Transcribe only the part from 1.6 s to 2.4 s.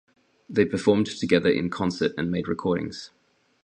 concert and